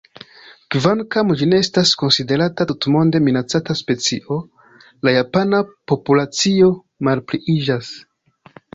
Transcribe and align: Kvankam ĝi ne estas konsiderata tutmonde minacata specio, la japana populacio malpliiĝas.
Kvankam 0.75 1.33
ĝi 1.41 1.47
ne 1.51 1.59
estas 1.63 1.91
konsiderata 2.03 2.67
tutmonde 2.73 3.23
minacata 3.27 3.77
specio, 3.83 4.41
la 5.09 5.17
japana 5.19 5.63
populacio 5.93 6.75
malpliiĝas. 7.11 7.97